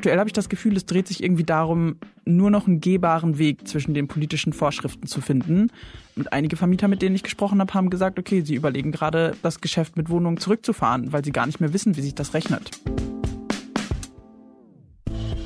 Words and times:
Aktuell 0.00 0.18
habe 0.18 0.28
ich 0.28 0.32
das 0.32 0.48
Gefühl, 0.48 0.76
es 0.76 0.86
dreht 0.86 1.08
sich 1.08 1.22
irgendwie 1.22 1.44
darum, 1.44 1.96
nur 2.24 2.50
noch 2.50 2.66
einen 2.66 2.80
gehbaren 2.80 3.36
Weg 3.36 3.68
zwischen 3.68 3.92
den 3.92 4.08
politischen 4.08 4.54
Vorschriften 4.54 5.06
zu 5.06 5.20
finden. 5.20 5.70
Und 6.16 6.32
einige 6.32 6.56
Vermieter, 6.56 6.88
mit 6.88 7.02
denen 7.02 7.14
ich 7.14 7.22
gesprochen 7.22 7.60
habe, 7.60 7.74
haben 7.74 7.90
gesagt, 7.90 8.18
okay, 8.18 8.40
sie 8.40 8.54
überlegen 8.54 8.92
gerade, 8.92 9.36
das 9.42 9.60
Geschäft 9.60 9.98
mit 9.98 10.08
Wohnungen 10.08 10.38
zurückzufahren, 10.38 11.12
weil 11.12 11.22
sie 11.22 11.32
gar 11.32 11.44
nicht 11.44 11.60
mehr 11.60 11.74
wissen, 11.74 11.98
wie 11.98 12.00
sich 12.00 12.14
das 12.14 12.32
rechnet. 12.32 12.70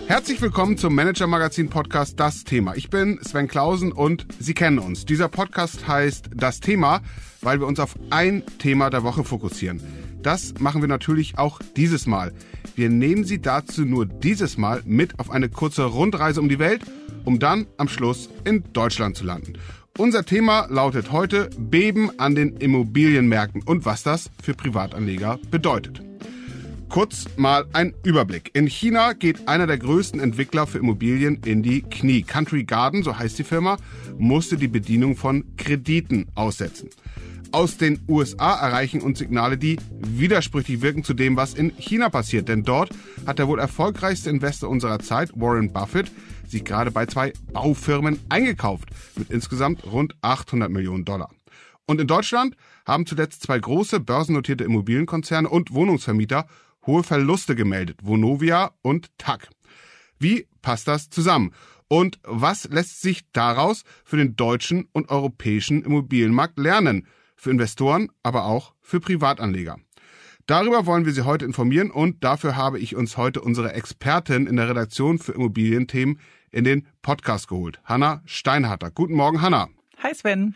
Herzlich 0.06 0.40
willkommen 0.40 0.76
zum 0.76 0.94
Manager 0.94 1.26
Magazin 1.26 1.68
Podcast 1.68 2.20
Das 2.20 2.44
Thema. 2.44 2.76
Ich 2.76 2.90
bin 2.90 3.18
Sven 3.22 3.48
Klausen 3.48 3.90
und 3.90 4.26
Sie 4.38 4.54
kennen 4.54 4.78
uns. 4.78 5.04
Dieser 5.04 5.28
Podcast 5.28 5.88
heißt 5.88 6.30
Das 6.32 6.60
Thema, 6.60 7.00
weil 7.40 7.58
wir 7.58 7.66
uns 7.66 7.80
auf 7.80 7.96
ein 8.10 8.44
Thema 8.58 8.90
der 8.90 9.02
Woche 9.02 9.24
fokussieren. 9.24 9.80
Das 10.24 10.54
machen 10.58 10.80
wir 10.80 10.88
natürlich 10.88 11.36
auch 11.36 11.60
dieses 11.76 12.06
Mal. 12.06 12.32
Wir 12.74 12.88
nehmen 12.88 13.24
Sie 13.24 13.42
dazu 13.42 13.84
nur 13.84 14.06
dieses 14.06 14.56
Mal 14.56 14.82
mit 14.86 15.20
auf 15.20 15.30
eine 15.30 15.50
kurze 15.50 15.84
Rundreise 15.84 16.40
um 16.40 16.48
die 16.48 16.58
Welt, 16.58 16.80
um 17.26 17.38
dann 17.38 17.66
am 17.76 17.88
Schluss 17.88 18.30
in 18.44 18.64
Deutschland 18.72 19.18
zu 19.18 19.24
landen. 19.24 19.52
Unser 19.98 20.24
Thema 20.24 20.66
lautet 20.70 21.12
heute 21.12 21.50
Beben 21.58 22.10
an 22.18 22.34
den 22.34 22.56
Immobilienmärkten 22.56 23.62
und 23.64 23.84
was 23.84 24.02
das 24.02 24.30
für 24.42 24.54
Privatanleger 24.54 25.38
bedeutet. 25.50 26.00
Kurz 26.88 27.26
mal 27.36 27.66
ein 27.74 27.92
Überblick. 28.02 28.50
In 28.54 28.66
China 28.66 29.12
geht 29.12 29.46
einer 29.46 29.66
der 29.66 29.76
größten 29.76 30.20
Entwickler 30.20 30.66
für 30.66 30.78
Immobilien 30.78 31.42
in 31.44 31.62
die 31.62 31.82
Knie. 31.82 32.22
Country 32.22 32.64
Garden, 32.64 33.02
so 33.02 33.18
heißt 33.18 33.38
die 33.38 33.44
Firma, 33.44 33.76
musste 34.16 34.56
die 34.56 34.68
Bedienung 34.68 35.16
von 35.16 35.44
Krediten 35.56 36.28
aussetzen 36.34 36.88
aus 37.54 37.76
den 37.76 38.00
USA 38.08 38.56
erreichen 38.56 39.00
uns 39.00 39.20
Signale, 39.20 39.56
die 39.56 39.78
widersprüchlich 40.00 40.82
wirken 40.82 41.04
zu 41.04 41.14
dem, 41.14 41.36
was 41.36 41.54
in 41.54 41.70
China 41.78 42.08
passiert. 42.08 42.48
Denn 42.48 42.64
dort 42.64 42.90
hat 43.26 43.38
der 43.38 43.46
wohl 43.46 43.60
erfolgreichste 43.60 44.28
Investor 44.28 44.68
unserer 44.68 44.98
Zeit, 44.98 45.30
Warren 45.36 45.72
Buffett, 45.72 46.10
sich 46.48 46.64
gerade 46.64 46.90
bei 46.90 47.06
zwei 47.06 47.32
Baufirmen 47.52 48.18
eingekauft 48.28 48.88
mit 49.14 49.30
insgesamt 49.30 49.84
rund 49.84 50.16
800 50.20 50.68
Millionen 50.68 51.04
Dollar. 51.04 51.30
Und 51.86 52.00
in 52.00 52.08
Deutschland 52.08 52.56
haben 52.86 53.06
zuletzt 53.06 53.42
zwei 53.42 53.60
große 53.60 54.00
börsennotierte 54.00 54.64
Immobilienkonzerne 54.64 55.48
und 55.48 55.72
Wohnungsvermieter 55.72 56.48
hohe 56.86 57.04
Verluste 57.04 57.54
gemeldet, 57.54 58.00
Vonovia 58.02 58.72
und 58.82 59.16
TAG. 59.16 59.48
Wie 60.18 60.48
passt 60.60 60.88
das 60.88 61.08
zusammen? 61.08 61.52
Und 61.86 62.18
was 62.24 62.64
lässt 62.64 63.00
sich 63.00 63.30
daraus 63.32 63.84
für 64.04 64.16
den 64.16 64.34
deutschen 64.34 64.88
und 64.92 65.08
europäischen 65.08 65.82
Immobilienmarkt 65.82 66.58
lernen? 66.58 67.06
Für 67.44 67.50
Investoren, 67.50 68.08
aber 68.22 68.46
auch 68.46 68.72
für 68.80 69.00
Privatanleger. 69.00 69.76
Darüber 70.46 70.86
wollen 70.86 71.06
wir 71.06 71.12
Sie 71.12 71.24
heute 71.24 71.44
informieren 71.44 71.90
und 71.90 72.24
dafür 72.24 72.56
habe 72.56 72.78
ich 72.78 72.96
uns 72.96 73.16
heute 73.16 73.40
unsere 73.40 73.72
Expertin 73.72 74.46
in 74.46 74.56
der 74.56 74.68
Redaktion 74.68 75.18
für 75.18 75.32
Immobilienthemen 75.32 76.18
in 76.50 76.64
den 76.64 76.86
Podcast 77.02 77.48
geholt, 77.48 77.80
Hanna 77.84 78.22
Steinharter. 78.24 78.90
Guten 78.90 79.14
Morgen, 79.14 79.40
Hanna. 79.40 79.68
Hi 80.02 80.14
Sven. 80.14 80.54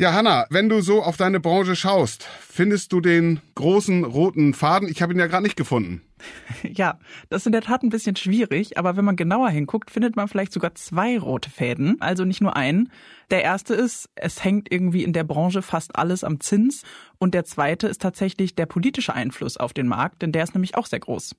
Ja, 0.00 0.12
Hanna, 0.12 0.46
wenn 0.50 0.68
du 0.68 0.80
so 0.80 1.02
auf 1.02 1.16
deine 1.16 1.40
Branche 1.40 1.74
schaust, 1.74 2.22
findest 2.22 2.92
du 2.92 3.00
den 3.00 3.40
großen 3.56 4.04
roten 4.04 4.54
Faden? 4.54 4.88
Ich 4.88 5.02
habe 5.02 5.12
ihn 5.12 5.18
ja 5.18 5.26
gerade 5.26 5.42
nicht 5.42 5.56
gefunden. 5.56 6.02
Ja, 6.62 6.98
das 7.30 7.42
ist 7.42 7.46
in 7.46 7.52
der 7.52 7.62
Tat 7.62 7.82
ein 7.82 7.90
bisschen 7.90 8.16
schwierig, 8.16 8.78
aber 8.78 8.96
wenn 8.96 9.04
man 9.04 9.16
genauer 9.16 9.50
hinguckt, 9.50 9.90
findet 9.90 10.16
man 10.16 10.26
vielleicht 10.26 10.52
sogar 10.52 10.74
zwei 10.74 11.18
rote 11.18 11.50
Fäden, 11.50 12.00
also 12.00 12.24
nicht 12.24 12.40
nur 12.40 12.56
einen. 12.56 12.90
Der 13.30 13.42
erste 13.42 13.74
ist, 13.74 14.08
es 14.16 14.42
hängt 14.42 14.70
irgendwie 14.70 15.04
in 15.04 15.12
der 15.12 15.24
Branche 15.24 15.62
fast 15.62 15.96
alles 15.96 16.24
am 16.24 16.40
Zins 16.40 16.82
und 17.18 17.34
der 17.34 17.44
zweite 17.44 17.86
ist 17.86 18.02
tatsächlich 18.02 18.54
der 18.56 18.66
politische 18.66 19.14
Einfluss 19.14 19.56
auf 19.56 19.72
den 19.72 19.86
Markt, 19.86 20.22
denn 20.22 20.32
der 20.32 20.44
ist 20.44 20.54
nämlich 20.54 20.76
auch 20.76 20.86
sehr 20.86 21.00
groß. 21.00 21.34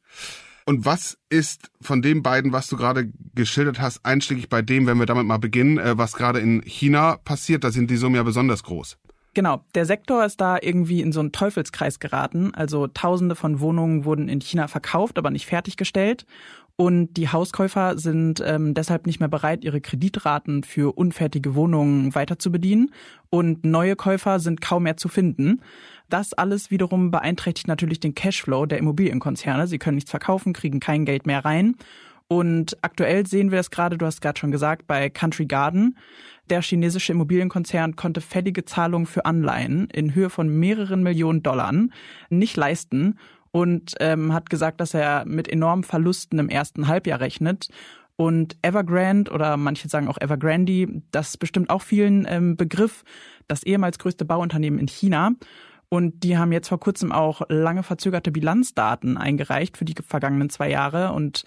Und 0.69 0.85
was 0.85 1.17
ist 1.29 1.71
von 1.81 2.03
den 2.03 2.21
beiden, 2.21 2.53
was 2.53 2.67
du 2.67 2.77
gerade 2.77 3.11
geschildert 3.33 3.81
hast, 3.81 4.05
einschlägig 4.05 4.49
bei 4.49 4.61
dem, 4.61 4.85
wenn 4.85 4.99
wir 4.99 5.07
damit 5.07 5.25
mal 5.25 5.39
beginnen, 5.39 5.79
äh, 5.79 5.97
was 5.97 6.13
gerade 6.13 6.37
in 6.37 6.61
China 6.61 7.17
passiert? 7.25 7.63
Da 7.63 7.71
sind 7.71 7.89
die 7.89 7.97
Summen 7.97 8.17
ja 8.17 8.21
besonders 8.21 8.61
groß. 8.61 8.95
Genau, 9.33 9.63
der 9.73 9.87
Sektor 9.87 10.23
ist 10.23 10.39
da 10.39 10.59
irgendwie 10.61 11.01
in 11.01 11.11
so 11.11 11.21
einen 11.21 11.31
Teufelskreis 11.31 11.99
geraten. 11.99 12.53
Also 12.53 12.85
Tausende 12.85 13.33
von 13.33 13.59
Wohnungen 13.61 14.05
wurden 14.05 14.29
in 14.29 14.41
China 14.41 14.67
verkauft, 14.67 15.17
aber 15.17 15.31
nicht 15.31 15.47
fertiggestellt. 15.47 16.27
Und 16.75 17.15
die 17.17 17.29
Hauskäufer 17.29 17.97
sind 17.97 18.39
ähm, 18.45 18.75
deshalb 18.75 19.07
nicht 19.07 19.19
mehr 19.19 19.27
bereit, 19.27 19.65
ihre 19.65 19.81
Kreditraten 19.81 20.63
für 20.63 20.95
unfertige 20.95 21.55
Wohnungen 21.55 22.13
weiter 22.13 22.37
zu 22.37 22.51
bedienen. 22.51 22.91
Und 23.31 23.65
neue 23.65 23.95
Käufer 23.95 24.39
sind 24.39 24.61
kaum 24.61 24.83
mehr 24.83 24.97
zu 24.97 25.09
finden. 25.09 25.61
Das 26.09 26.33
alles 26.33 26.71
wiederum 26.71 27.11
beeinträchtigt 27.11 27.67
natürlich 27.67 27.99
den 27.99 28.15
Cashflow 28.15 28.65
der 28.65 28.79
Immobilienkonzerne. 28.79 29.67
Sie 29.67 29.77
können 29.77 29.95
nichts 29.95 30.11
verkaufen, 30.11 30.53
kriegen 30.53 30.79
kein 30.79 31.05
Geld 31.05 31.27
mehr 31.27 31.45
rein. 31.45 31.75
Und 32.27 32.77
aktuell 32.83 33.25
sehen 33.25 33.49
wir 33.49 33.57
das 33.57 33.71
gerade, 33.71 33.97
du 33.97 34.05
hast 34.05 34.21
gerade 34.21 34.39
schon 34.39 34.51
gesagt, 34.51 34.85
bei 34.85 35.09
Country 35.09 35.45
Garden. 35.45 35.97
Der 36.49 36.61
chinesische 36.61 37.13
Immobilienkonzern 37.13 37.95
konnte 37.95 38.21
fällige 38.21 38.65
Zahlungen 38.65 39.07
für 39.07 39.25
Anleihen 39.25 39.87
in 39.91 40.13
Höhe 40.13 40.29
von 40.29 40.47
mehreren 40.47 41.03
Millionen 41.03 41.43
Dollar 41.43 41.73
nicht 42.29 42.57
leisten 42.57 43.17
und 43.51 43.95
ähm, 43.99 44.33
hat 44.33 44.49
gesagt, 44.49 44.79
dass 44.79 44.93
er 44.93 45.25
mit 45.25 45.47
enormen 45.47 45.83
Verlusten 45.83 46.39
im 46.39 46.49
ersten 46.49 46.87
Halbjahr 46.87 47.19
rechnet. 47.19 47.69
Und 48.15 48.57
Evergrande 48.61 49.31
oder 49.31 49.57
manche 49.57 49.87
sagen 49.89 50.07
auch 50.07 50.19
Evergrande, 50.19 51.01
das 51.11 51.29
ist 51.29 51.37
bestimmt 51.37 51.69
auch 51.69 51.81
vielen 51.81 52.27
ähm, 52.29 52.57
Begriff, 52.57 53.03
das 53.47 53.63
ehemals 53.63 53.97
größte 53.97 54.25
Bauunternehmen 54.25 54.79
in 54.79 54.87
China. 54.87 55.31
Und 55.89 56.23
die 56.23 56.37
haben 56.37 56.51
jetzt 56.51 56.69
vor 56.69 56.79
kurzem 56.79 57.11
auch 57.11 57.41
lange 57.49 57.83
verzögerte 57.83 58.31
Bilanzdaten 58.31 59.17
eingereicht 59.17 59.77
für 59.77 59.85
die 59.85 59.95
vergangenen 60.01 60.51
zwei 60.51 60.69
Jahre. 60.69 61.13
Und 61.13 61.43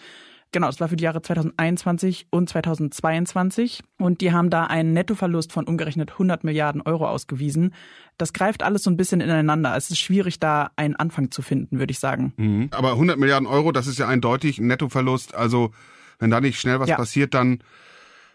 genau, 0.51 0.67
das 0.67 0.81
war 0.81 0.89
für 0.89 0.97
die 0.97 1.05
Jahre 1.05 1.23
2021 1.23 2.27
und 2.31 2.49
2022. 2.49 3.85
Und 3.99 4.21
die 4.21 4.33
haben 4.33 4.51
da 4.51 4.65
einen 4.65 4.93
Nettoverlust 4.95 5.53
von 5.53 5.67
umgerechnet 5.67 6.11
100 6.13 6.43
Milliarden 6.43 6.83
Euro 6.83 7.09
ausgewiesen. 7.09 7.73
Das 8.19 8.33
greift 8.33 8.65
alles 8.65 8.83
so 8.83 8.91
ein 8.91 8.97
bisschen 8.97 9.21
ineinander. 9.21 9.77
Es 9.77 9.91
ist 9.91 10.01
schwierig, 10.01 10.41
da 10.41 10.73
einen 10.75 10.97
Anfang 10.97 11.31
zu 11.31 11.41
finden, 11.41 11.79
würde 11.79 11.93
ich 11.93 12.01
sagen. 12.01 12.33
Mhm. 12.37 12.69
Aber 12.73 12.93
100 12.93 13.19
Milliarden 13.19 13.47
Euro, 13.47 13.71
das 13.71 13.87
ist 13.87 14.01
ja 14.01 14.09
eindeutig 14.09 14.59
ein 14.59 14.67
Nettoverlust. 14.67 15.37
Also 15.37 15.71
wenn 16.19 16.31
da 16.31 16.41
nicht 16.41 16.59
schnell 16.59 16.81
was 16.81 16.89
ja. 16.89 16.97
passiert, 16.97 17.35
dann 17.35 17.63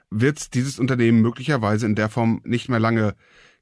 wird 0.10 0.54
dieses 0.54 0.80
Unternehmen 0.80 1.22
möglicherweise 1.22 1.86
in 1.86 1.96
der 1.96 2.08
Form 2.08 2.40
nicht 2.46 2.70
mehr 2.70 2.80
lange 2.80 3.16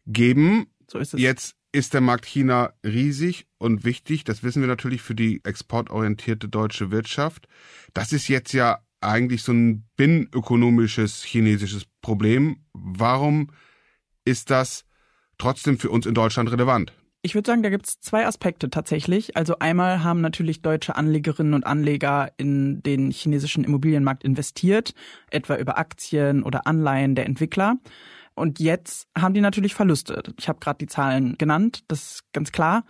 geben. 0.05 0.67
So 0.87 0.99
ist 0.99 1.15
es. 1.15 1.19
Jetzt 1.19 1.55
ist 1.75 1.93
der 1.93 1.99
Markt 1.99 2.25
China 2.25 2.71
riesig 2.85 3.47
und 3.57 3.83
wichtig. 3.83 4.23
Das 4.23 4.43
wissen 4.43 4.61
wir 4.61 4.67
natürlich 4.67 5.01
für 5.01 5.13
die 5.13 5.41
exportorientierte 5.43 6.47
deutsche 6.47 6.89
Wirtschaft. 6.89 7.49
Das 7.93 8.13
ist 8.13 8.29
jetzt 8.29 8.53
ja 8.53 8.79
eigentlich 9.01 9.43
so 9.43 9.51
ein 9.51 9.85
binnenökonomisches 9.97 11.23
chinesisches 11.23 11.83
Problem. 12.01 12.65
Warum 12.71 13.51
ist 14.23 14.51
das 14.51 14.85
trotzdem 15.37 15.77
für 15.77 15.89
uns 15.89 16.05
in 16.05 16.13
Deutschland 16.13 16.49
relevant? 16.49 16.93
Ich 17.21 17.35
würde 17.35 17.49
sagen, 17.49 17.63
da 17.63 17.69
gibt 17.69 17.87
es 17.87 17.99
zwei 17.99 18.25
Aspekte 18.25 18.69
tatsächlich. 18.69 19.35
Also 19.35 19.59
einmal 19.59 20.01
haben 20.01 20.21
natürlich 20.21 20.61
deutsche 20.61 20.95
Anlegerinnen 20.95 21.55
und 21.55 21.65
Anleger 21.65 22.31
in 22.37 22.83
den 22.83 23.11
chinesischen 23.11 23.65
Immobilienmarkt 23.65 24.23
investiert, 24.23 24.93
etwa 25.29 25.57
über 25.57 25.77
Aktien 25.77 26.41
oder 26.43 26.67
Anleihen 26.67 27.15
der 27.15 27.25
Entwickler. 27.25 27.79
Und 28.35 28.59
jetzt 28.59 29.07
haben 29.17 29.33
die 29.33 29.41
natürlich 29.41 29.73
Verluste. 29.73 30.21
Ich 30.37 30.49
habe 30.49 30.59
gerade 30.59 30.77
die 30.77 30.87
Zahlen 30.87 31.37
genannt, 31.37 31.83
das 31.87 32.03
ist 32.03 32.33
ganz 32.33 32.51
klar. 32.51 32.83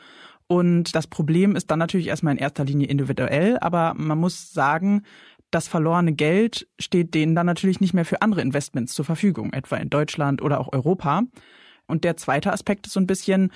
Und 0.48 0.96
das 0.96 1.08
Problem 1.08 1.56
ist 1.56 1.72
dann 1.72 1.80
natürlich 1.80 2.08
erstmal 2.08 2.34
in 2.34 2.40
erster 2.40 2.66
Linie 2.66 2.88
individuell, 2.88 3.58
aber 3.60 3.94
man 3.96 4.18
muss 4.18 4.52
sagen, 4.54 5.04
das 5.52 5.68
verlorene 5.68 6.14
Geld 6.14 6.68
steht 6.80 7.14
denen 7.14 7.36
dann 7.36 7.46
natürlich 7.46 7.80
nicht 7.80 7.94
mehr 7.94 8.06
für 8.06 8.22
andere 8.22 8.42
Investments 8.42 8.94
zur 8.94 9.06
Verfügung, 9.06 9.54
etwa 9.54 9.78
in 9.78 9.90
Deutschland 9.90 10.42
oder 10.42 10.60
auch 10.60 10.74
Europa. 10.74 11.24
Und 11.88 12.04
der 12.04 12.18
zweite 12.18 12.52
Aspekt 12.52 12.88
ist 12.88 12.94
so 12.94 13.00
ein 13.00 13.08
bisschen, 13.08 13.52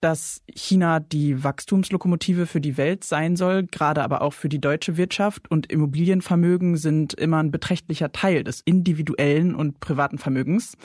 dass 0.00 0.42
China 0.54 1.00
die 1.00 1.42
Wachstumslokomotive 1.42 2.46
für 2.46 2.60
die 2.60 2.76
Welt 2.76 3.04
sein 3.04 3.36
soll, 3.36 3.64
gerade 3.64 4.02
aber 4.02 4.22
auch 4.22 4.32
für 4.32 4.48
die 4.48 4.60
deutsche 4.60 4.96
Wirtschaft. 4.96 5.50
Und 5.50 5.72
Immobilienvermögen 5.72 6.76
sind 6.76 7.14
immer 7.14 7.38
ein 7.38 7.50
beträchtlicher 7.50 8.12
Teil 8.12 8.44
des 8.44 8.60
individuellen 8.60 9.54
und 9.54 9.80
privaten 9.80 10.18
Vermögens. 10.18 10.76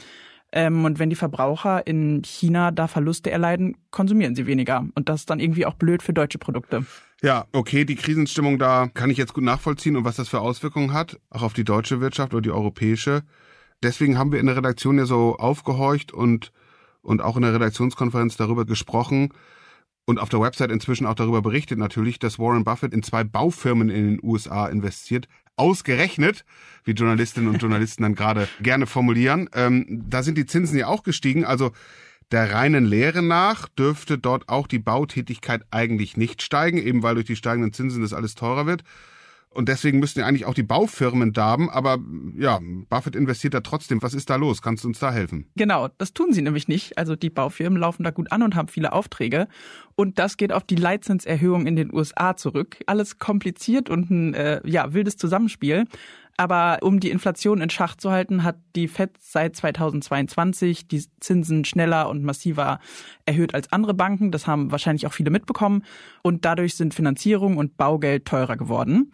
Ähm, 0.51 0.83
und 0.86 1.00
wenn 1.00 1.09
die 1.09 1.15
Verbraucher 1.15 1.86
in 1.88 2.24
China 2.24 2.71
da 2.71 2.88
Verluste 2.88 3.31
erleiden, 3.31 3.77
konsumieren 3.89 4.36
sie 4.36 4.48
weniger. 4.48 4.86
Und 4.95 5.09
das 5.09 5.21
ist 5.21 5.30
dann 5.30 5.39
irgendwie 5.39 5.65
auch 5.65 5.75
blöd 5.75 6.03
für 6.03 6.13
deutsche 6.13 6.38
Produkte. 6.38 6.86
Ja, 7.21 7.45
okay, 7.53 7.86
die 7.86 7.95
Krisenstimmung 7.95 8.57
da 8.57 8.89
kann 8.94 9.09
ich 9.09 9.18
jetzt 9.18 9.33
gut 9.33 9.44
nachvollziehen 9.44 9.95
und 9.95 10.06
was 10.06 10.15
das 10.15 10.27
für 10.27 10.42
Auswirkungen 10.42 10.92
hat, 10.94 11.19
auch 11.30 11.44
auf 11.44 11.53
die 11.53 11.63
deutsche 11.63 12.01
Wirtschaft 12.01 12.33
oder 12.33 12.42
die 12.42 12.51
europäische. 12.51 13.24
Deswegen 13.83 14.18
haben 14.18 14.31
wir 14.31 14.39
in 14.39 14.48
der 14.48 14.57
Redaktion 14.57 14.98
ja 14.98 15.06
so 15.06 15.38
aufgehorcht 15.38 16.12
und, 16.12 16.51
und 17.01 17.21
auch 17.21 17.36
in 17.36 17.44
der 17.44 17.53
Redaktionskonferenz 17.53 18.38
darüber 18.38 18.65
gesprochen, 18.65 19.30
und 20.06 20.19
auf 20.19 20.30
der 20.30 20.42
Website 20.42 20.71
inzwischen 20.71 21.06
auch 21.06 21.13
darüber 21.13 21.42
berichtet 21.42 21.77
natürlich, 21.77 22.19
dass 22.19 22.39
Warren 22.39 22.63
Buffett 22.63 22.94
in 22.94 23.03
zwei 23.03 23.24
Baufirmen 23.24 23.89
in 23.89 24.18
den 24.18 24.19
USA 24.24 24.68
investiert. 24.68 25.27
Ausgerechnet, 25.56 26.45
wie 26.83 26.92
Journalistinnen 26.92 27.50
und 27.50 27.57
Journalisten 27.62 28.03
dann 28.03 28.15
gerade 28.15 28.48
gerne 28.62 28.88
formulieren. 28.88 29.50
Ähm, 29.53 30.03
da 30.09 30.24
sind 30.24 30.38
die 30.38 30.45
Zinsen 30.45 30.77
ja 30.77 30.88
auch 30.88 31.03
gestiegen. 31.03 31.45
Also 31.45 31.71
Der 32.31 32.53
reinen 32.53 32.86
Lehre 32.86 33.21
nach 33.21 33.68
dürfte 33.68 34.18
dort 34.18 34.48
auch 34.48 34.68
die 34.68 34.80
Bautätigkeit 34.80 35.63
eigentlich 35.69 36.15
nicht 36.15 36.42
steigen, 36.42 36.77
eben 36.77 37.03
weil 37.03 37.15
durch 37.15 37.27
die 37.27 37.36
steigenden 37.36 37.74
Zinsen 37.74 38.01
das 38.01 38.13
alles 38.13 38.36
teurer 38.36 38.65
wird. 38.65 38.83
Und 39.53 39.68
deswegen 39.68 40.00
müssten 40.00 40.21
ja 40.21 40.25
eigentlich 40.25 40.45
auch 40.45 40.53
die 40.53 40.63
Baufirmen 40.63 41.33
darben. 41.33 41.69
Aber 41.69 42.00
ja, 42.38 42.59
Buffett 42.89 43.18
investiert 43.18 43.53
da 43.53 43.59
trotzdem. 43.59 44.01
Was 44.01 44.13
ist 44.13 44.30
da 44.30 44.38
los? 44.38 44.62
Kannst 44.62 44.86
du 44.86 44.88
uns 44.88 45.00
da 45.00 45.12
helfen? 45.12 45.45
Genau, 45.57 45.89
das 45.98 46.13
tun 46.13 46.31
sie 46.31 46.42
nämlich 46.42 46.69
nicht. 46.69 46.98
Also 46.98 47.18
die 47.18 47.30
Baufirmen 47.30 47.77
laufen 47.77 48.03
da 48.03 48.12
gut 48.12 48.31
an 48.31 48.44
und 48.44 48.56
haben 48.56 48.69
viele 48.69 48.94
Aufträge. 48.94 49.50
Und 49.95 50.19
das 50.19 50.38
geht 50.38 50.53
auf 50.53 50.63
die 50.63 50.75
Leitzinserhöhung 50.75 51.68
in 51.68 51.75
den 51.75 51.94
USA 51.94 52.38
zurück. 52.38 52.77
Alles 52.86 53.19
kompliziert 53.19 53.89
und 53.89 54.09
ein 54.09 54.33
äh, 54.36 54.62
ja, 54.65 54.94
wildes 54.94 55.18
Zusammenspiel. 55.18 55.83
Aber 56.38 56.80
um 56.81 57.01
die 57.01 57.12
Inflation 57.12 57.59
in 57.59 57.69
Schach 57.69 57.98
zu 57.98 58.09
halten, 58.09 58.44
hat 58.44 58.56
die 58.75 58.88
Fed 58.88 59.12
seit 59.19 59.57
2022 59.57 60.88
die 60.88 61.03
Zinsen 61.19 61.65
schneller 61.65 62.09
und 62.09 62.24
massiver 62.24 62.80
erhöht 63.25 63.53
als 63.53 63.71
andere 63.74 63.94
Banken. 63.94 64.31
Das 64.31 64.48
haben 64.48 64.71
wahrscheinlich 64.71 65.06
auch 65.07 65.13
viele 65.13 65.30
mitbekommen. 65.30 65.83
Und 66.24 66.45
dadurch 66.45 66.75
sind 66.75 66.94
Finanzierung 66.94 67.57
und 67.57 67.75
Baugeld 67.75 68.25
teurer 68.25 68.56
geworden. 68.56 69.12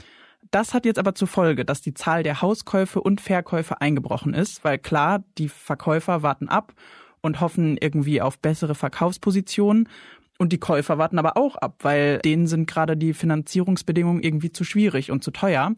Das 0.51 0.73
hat 0.73 0.85
jetzt 0.85 0.99
aber 0.99 1.15
zur 1.15 1.27
Folge, 1.27 1.65
dass 1.65 1.81
die 1.81 1.93
Zahl 1.93 2.23
der 2.23 2.41
Hauskäufe 2.41 3.01
und 3.01 3.21
Verkäufe 3.21 3.81
eingebrochen 3.81 4.33
ist, 4.33 4.63
weil 4.63 4.77
klar, 4.77 5.23
die 5.37 5.49
Verkäufer 5.49 6.23
warten 6.23 6.49
ab 6.49 6.73
und 7.21 7.41
hoffen 7.41 7.77
irgendwie 7.77 8.21
auf 8.21 8.39
bessere 8.39 8.75
Verkaufspositionen. 8.75 9.89
Und 10.37 10.53
die 10.53 10.59
Käufer 10.59 10.97
warten 10.97 11.17
aber 11.17 11.35
auch 11.35 11.55
ab, 11.55 11.77
weil 11.81 12.19
denen 12.19 12.47
sind 12.47 12.67
gerade 12.67 12.95
die 12.95 13.13
Finanzierungsbedingungen 13.13 14.21
irgendwie 14.21 14.51
zu 14.51 14.63
schwierig 14.63 15.09
und 15.11 15.23
zu 15.23 15.31
teuer. 15.31 15.73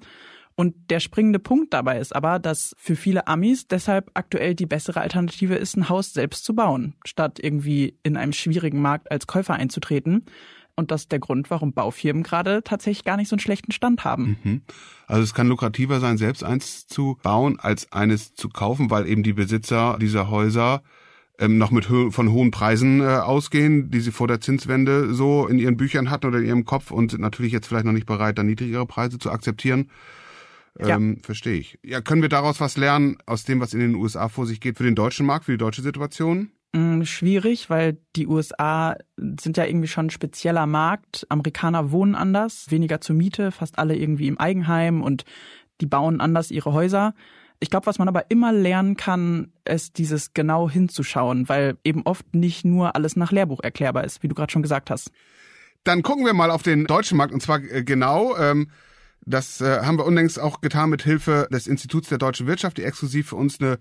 Und 0.56 0.76
der 0.90 1.00
springende 1.00 1.40
Punkt 1.40 1.74
dabei 1.74 2.00
ist 2.00 2.14
aber, 2.14 2.38
dass 2.38 2.76
für 2.78 2.98
viele 2.98 3.28
Amis 3.28 3.70
deshalb 3.70 4.12
aktuell 4.16 4.56
die 4.56 4.66
bessere 4.66 5.00
Alternative 5.00 5.56
ist, 5.56 5.78
ein 5.78 5.88
Haus 5.88 6.12
selbst 6.12 6.44
zu 6.44 6.54
bauen, 6.54 6.96
statt 7.06 7.40
irgendwie 7.42 7.98
in 8.04 8.18
einem 8.18 8.34
schwierigen 8.34 8.82
Markt 8.82 9.10
als 9.10 9.26
Käufer 9.26 9.54
einzutreten. 9.54 10.26
Und 10.80 10.92
das 10.92 11.02
ist 11.02 11.12
der 11.12 11.20
Grund, 11.20 11.52
warum 11.52 11.74
Baufirmen 11.74 12.24
gerade 12.24 12.64
tatsächlich 12.64 13.04
gar 13.04 13.18
nicht 13.18 13.28
so 13.28 13.36
einen 13.36 13.42
schlechten 13.42 13.72
Stand 13.72 14.04
haben. 14.04 14.38
Mhm. 14.44 14.62
Also 15.08 15.24
es 15.24 15.34
kann 15.34 15.48
lukrativer 15.48 16.00
sein, 16.00 16.18
selbst 16.18 16.44
eins 16.44 16.88
zu 16.88 17.18
bauen, 17.22 17.60
als 17.60 17.92
eines 17.92 18.34
zu 18.34 18.50
kaufen, 18.50 18.90
weil 18.90 19.08
eben 19.08 19.22
die 19.24 19.34
Besitzer 19.34 19.98
dieser 20.00 20.30
Häuser 20.30 20.82
ähm, 21.38 21.58
noch 21.58 21.72
mit 21.72 21.90
ho 21.90 22.12
von 22.12 22.32
hohen 22.32 22.52
Preisen 22.52 23.02
äh, 23.02 23.06
ausgehen, 23.06 23.92
die 23.92 24.00
sie 24.00 24.12
vor 24.12 24.28
der 24.28 24.42
Zinswende 24.42 25.14
so 25.14 25.48
in 25.48 25.60
ihren 25.60 25.78
Büchern 25.78 26.10
hatten 26.10 26.28
oder 26.28 26.40
in 26.40 26.46
ihrem 26.46 26.66
Kopf 26.66 26.92
und 26.92 27.12
sind 27.12 27.22
natürlich 27.22 27.54
jetzt 27.54 27.68
vielleicht 27.68 27.86
noch 27.86 27.94
nicht 27.94 28.08
bereit, 28.08 28.38
dann 28.38 28.48
niedrigere 28.48 28.86
Preise 28.86 29.20
zu 29.20 29.32
akzeptieren. 29.32 29.90
Ähm, 30.78 31.16
ja. 31.16 31.24
Verstehe 31.24 31.58
ich. 31.58 31.80
Ja, 31.84 32.02
können 32.02 32.22
wir 32.22 32.30
daraus 32.30 32.60
was 32.60 32.78
lernen 32.78 33.18
aus 33.26 33.44
dem, 33.44 33.60
was 33.60 33.74
in 33.74 33.80
den 33.80 33.96
USA 33.96 34.30
vor 34.30 34.46
sich 34.46 34.62
geht 34.62 34.78
für 34.78 34.84
den 34.84 34.96
deutschen 34.96 35.26
Markt, 35.26 35.46
für 35.46 35.52
die 35.52 35.58
deutsche 35.58 35.82
Situation? 35.82 36.52
Mm, 36.74 37.04
schwierig, 37.04 37.70
weil 37.70 37.98
die 38.16 38.28
USA 38.28 38.96
sind 39.18 39.58
ja 39.58 39.66
irgendwie 39.66 39.88
schon 39.88 40.08
ein 40.08 40.12
spezieller 40.12 40.68
Markt. 40.68 41.26
Amerikaner 41.30 41.92
wohnen 41.92 42.16
anders, 42.16 42.68
weniger 42.70 43.02
zur 43.02 43.16
Miete, 43.16 43.52
fast 43.52 43.80
alle 43.80 43.96
irgendwie 43.96 44.28
im 44.28 44.38
Eigenheim 44.38 45.02
und 45.02 45.26
die 45.82 45.88
bauen 45.88 46.22
anders 46.22 46.52
ihre 46.52 46.74
Häuser. 46.74 47.16
Ich 47.60 47.70
glaube, 47.70 47.88
was 47.88 47.98
man 47.98 48.08
aber 48.08 48.30
immer 48.30 48.54
lernen 48.54 48.96
kann, 48.96 49.52
ist 49.66 49.98
dieses 49.98 50.34
genau 50.34 50.70
hinzuschauen, 50.70 51.50
weil 51.50 51.78
eben 51.84 52.04
oft 52.04 52.34
nicht 52.34 52.66
nur 52.66 52.96
alles 52.96 53.16
nach 53.16 53.32
Lehrbuch 53.32 53.60
erklärbar 53.62 54.04
ist, 54.04 54.24
wie 54.24 54.28
du 54.28 54.36
gerade 54.36 54.52
schon 54.52 54.62
gesagt 54.62 54.90
hast. 54.90 55.12
Dann 55.84 56.04
gucken 56.04 56.26
wir 56.26 56.34
mal 56.34 56.52
auf 56.52 56.62
den 56.62 56.86
deutschen 56.86 57.18
Markt 57.18 57.34
und 57.34 57.42
zwar 57.42 57.62
äh, 57.64 57.84
genau. 57.84 58.38
Ähm 58.38 58.70
das 59.26 59.62
äh, 59.62 59.82
haben 59.82 59.98
wir 59.98 60.06
unlängst 60.06 60.40
auch 60.40 60.62
getan 60.62 60.90
mit 60.90 61.04
Hilfe 61.04 61.48
des 61.52 61.68
Instituts 61.68 62.10
der 62.10 62.18
deutschen 62.18 62.48
Wirtschaft, 62.48 62.78
die 62.78 62.84
exklusiv 62.84 63.30
für 63.30 63.36
uns 63.36 63.60
eine 63.60 63.78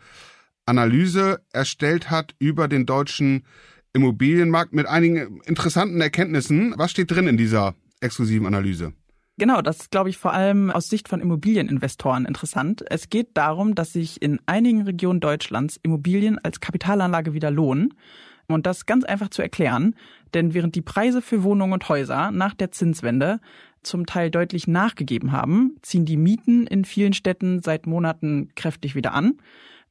Analyse 0.68 1.40
erstellt 1.52 2.10
hat 2.10 2.34
über 2.38 2.68
den 2.68 2.86
deutschen 2.86 3.44
Immobilienmarkt 3.92 4.72
mit 4.72 4.86
einigen 4.86 5.40
interessanten 5.46 6.00
Erkenntnissen. 6.00 6.74
Was 6.76 6.90
steht 6.90 7.10
drin 7.10 7.26
in 7.26 7.36
dieser 7.36 7.74
exklusiven 8.00 8.46
Analyse? 8.46 8.92
Genau, 9.38 9.62
das 9.62 9.78
ist, 9.78 9.90
glaube 9.92 10.10
ich, 10.10 10.18
vor 10.18 10.32
allem 10.32 10.70
aus 10.70 10.88
Sicht 10.88 11.08
von 11.08 11.20
Immobilieninvestoren 11.20 12.24
interessant. 12.26 12.84
Es 12.90 13.08
geht 13.08 13.28
darum, 13.34 13.76
dass 13.76 13.92
sich 13.92 14.20
in 14.20 14.40
einigen 14.46 14.82
Regionen 14.82 15.20
Deutschlands 15.20 15.78
Immobilien 15.82 16.38
als 16.38 16.60
Kapitalanlage 16.60 17.34
wieder 17.34 17.50
lohnen. 17.50 17.94
Und 18.48 18.66
das 18.66 18.86
ganz 18.86 19.04
einfach 19.04 19.28
zu 19.28 19.42
erklären, 19.42 19.94
denn 20.34 20.54
während 20.54 20.74
die 20.74 20.82
Preise 20.82 21.22
für 21.22 21.42
Wohnungen 21.42 21.74
und 21.74 21.88
Häuser 21.88 22.30
nach 22.30 22.54
der 22.54 22.72
Zinswende 22.72 23.40
zum 23.82 24.06
Teil 24.06 24.30
deutlich 24.30 24.66
nachgegeben 24.66 25.32
haben, 25.32 25.76
ziehen 25.82 26.04
die 26.04 26.16
Mieten 26.16 26.66
in 26.66 26.84
vielen 26.84 27.12
Städten 27.12 27.62
seit 27.62 27.86
Monaten 27.86 28.50
kräftig 28.56 28.94
wieder 28.94 29.12
an. 29.12 29.34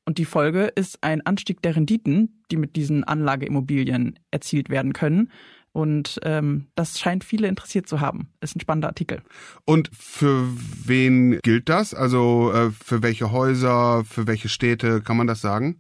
Und 0.08 0.20
die 0.20 0.26
Folge 0.26 0.72
ist 0.74 1.04
ein 1.04 1.26
Anstieg 1.26 1.62
der 1.62 1.76
Renditen, 1.76 2.42
die 2.50 2.56
mit 2.56 2.78
diesen 2.78 3.04
Anlageimmobilien 3.04 4.18
erzielt 4.32 4.70
werden 4.70 4.94
können. 4.94 5.30
Und 5.74 6.22
ähm, 6.24 6.68
das 6.76 6.98
scheint 6.98 7.26
viele 7.26 7.50
interessiert 7.50 7.90
zu 7.90 8.00
haben. 8.00 8.30
Ist 8.40 8.56
ein 8.56 8.62
spannender 8.62 8.88
Artikel. 8.88 9.22
Und 9.66 9.90
für 9.94 10.48
wen 10.86 11.40
gilt 11.44 11.68
das? 11.68 11.94
Also 11.94 12.54
äh, 12.54 12.72
für 12.72 13.04
welche 13.04 13.34
Häuser, 13.34 14.06
für 14.06 14.28
welche 14.28 14.48
Städte 14.48 15.02
kann 15.02 15.18
man 15.18 15.28
das 15.28 15.42
sagen? 15.42 15.78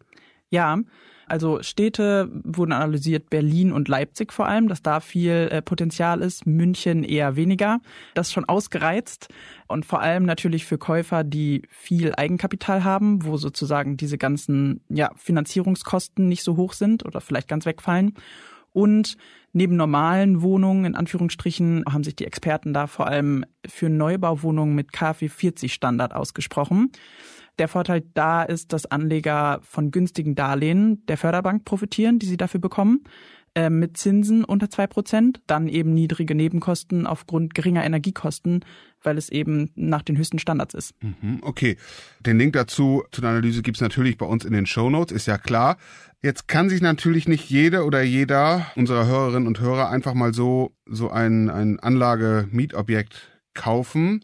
Ja, 0.50 0.78
also 1.28 1.62
Städte 1.62 2.30
wurden 2.44 2.72
analysiert, 2.72 3.30
Berlin 3.30 3.72
und 3.72 3.88
Leipzig 3.88 4.32
vor 4.34 4.48
allem, 4.48 4.68
dass 4.68 4.82
da 4.82 5.00
viel 5.00 5.50
äh, 5.52 5.62
Potenzial 5.62 6.22
ist, 6.22 6.48
München 6.48 7.04
eher 7.04 7.36
weniger. 7.36 7.80
Das 8.14 8.28
ist 8.28 8.34
schon 8.34 8.46
ausgereizt 8.46 9.28
und 9.68 9.86
vor 9.86 10.02
allem 10.02 10.24
natürlich 10.24 10.66
für 10.66 10.78
Käufer, 10.78 11.24
die 11.24 11.64
viel 11.70 12.14
Eigenkapital 12.16 12.84
haben, 12.84 13.26
wo 13.26 13.38
sozusagen 13.38 13.98
diese 13.98 14.18
ganzen 14.18 14.82
ja, 14.90 15.12
Finanzierungskosten 15.16 16.28
nicht 16.28 16.44
so 16.44 16.56
hoch 16.58 16.74
sind 16.74 17.06
oder 17.06 17.22
vielleicht 17.22 17.48
ganz 17.48 17.66
wegfallen. 17.66 18.14
Und 18.74 19.18
neben 19.58 19.76
normalen 19.76 20.42
Wohnungen, 20.42 20.86
in 20.86 20.96
Anführungsstrichen, 20.96 21.84
haben 21.92 22.04
sich 22.04 22.16
die 22.16 22.26
Experten 22.26 22.74
da 22.74 22.88
vor 22.88 23.08
allem 23.08 23.44
für 23.68 23.90
Neubauwohnungen 23.90 24.76
mit 24.76 24.94
KfW 24.94 25.28
40 25.28 25.74
Standard 25.74 26.14
ausgesprochen. 26.14 26.92
Der 27.60 27.68
Vorteil 27.68 28.04
da 28.14 28.44
ist, 28.44 28.72
dass 28.72 28.86
Anleger 28.86 29.60
von 29.64 29.90
günstigen 29.90 30.36
Darlehen 30.36 31.04
der 31.08 31.18
Förderbank 31.18 31.66
profitieren, 31.66 32.20
die 32.20 32.28
sie 32.28 32.38
dafür 32.38 32.60
bekommen, 32.60 33.04
äh, 33.58 33.72
mit 33.72 33.98
Zinsen 33.98 34.44
unter 34.44 34.70
zwei 34.70 34.86
Prozent, 34.86 35.42
dann 35.48 35.68
eben 35.68 35.92
niedrige 35.92 36.36
Nebenkosten 36.36 37.08
aufgrund 37.08 37.56
geringer 37.56 37.84
Energiekosten, 37.84 38.64
weil 39.02 39.18
es 39.18 39.30
eben 39.30 39.72
nach 39.74 40.04
den 40.04 40.16
höchsten 40.16 40.38
Standards 40.38 40.76
ist. 40.76 40.94
Mhm, 41.02 41.40
okay, 41.42 41.76
den 42.20 42.38
Link 42.38 42.54
dazu 42.54 43.04
zu 43.12 43.20
der 43.20 43.32
Analyse 43.32 43.64
gibt's 43.64 43.82
natürlich 43.82 44.20
bei 44.20 44.28
uns 44.28 44.46
in 44.46 44.54
den 44.54 44.68
Show 44.68 44.92
Notes, 44.92 45.12
ist 45.12 45.26
ja 45.26 45.40
klar. 45.40 45.78
Jetzt 46.22 46.48
kann 46.48 46.70
sich 46.70 46.82
natürlich 46.82 47.28
nicht 47.28 47.50
jede 47.50 47.84
oder 47.84 48.04
jeder 48.04 48.68
unserer 48.76 49.08
Hörerinnen 49.08 49.48
und 49.48 49.60
Hörer 49.60 49.90
einfach 49.90 50.14
mal 50.14 50.36
so 50.36 50.76
so 50.86 51.10
ein, 51.10 51.50
ein 51.50 51.80
Anlage-Mietobjekt 51.80 53.32
kaufen. 53.56 54.24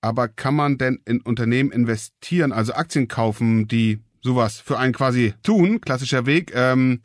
Aber 0.00 0.28
kann 0.28 0.54
man 0.54 0.78
denn 0.78 1.00
in 1.04 1.20
Unternehmen 1.20 1.70
investieren, 1.70 2.50
also 2.50 2.72
Aktien 2.72 3.08
kaufen, 3.08 3.68
die 3.68 4.00
sowas 4.22 4.58
für 4.58 4.78
einen 4.78 4.94
quasi 4.94 5.34
tun? 5.42 5.82
Klassischer 5.82 6.24
Weg. 6.24 6.52
Ähm, 6.54 7.02